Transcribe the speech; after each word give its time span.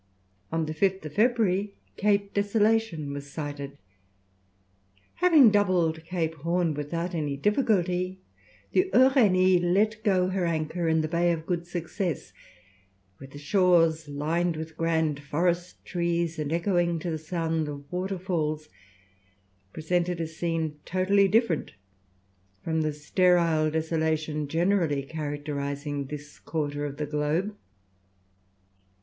On 0.51 0.65
the 0.65 0.73
5th 0.73 1.11
February, 1.13 1.75
Cape 1.95 2.33
Desolation 2.33 3.13
was 3.13 3.29
sighted. 3.31 3.77
Having 5.17 5.51
doubled 5.51 6.03
Cape 6.05 6.33
Horn 6.37 6.73
without 6.73 7.13
any 7.13 7.37
difficulty, 7.37 8.17
the 8.71 8.89
Uranie 8.95 9.59
let 9.61 10.03
go 10.03 10.29
her 10.29 10.43
anchor 10.43 10.87
in 10.87 11.01
the 11.01 11.07
Bay 11.07 11.31
of 11.31 11.45
Good 11.45 11.67
Success, 11.67 12.33
where 13.19 13.27
the 13.27 13.37
shores, 13.37 14.09
lined 14.09 14.57
with 14.57 14.75
grand 14.75 15.19
forest 15.19 15.85
trees 15.85 16.39
and 16.39 16.51
echoing 16.51 16.97
to 16.97 17.11
the 17.11 17.19
sound 17.19 17.67
of 17.67 17.85
waterfalls, 17.93 18.69
presented 19.71 20.19
a 20.19 20.25
scene 20.25 20.79
totally 20.83 21.27
different 21.27 21.73
from 22.63 22.81
the 22.81 22.91
sterile 22.91 23.69
desolation 23.69 24.47
generally 24.47 25.03
characterizing 25.03 26.05
this 26.05 26.39
quarter 26.39 26.87
of 26.87 26.97
the 26.97 27.05
globe. 27.05 27.55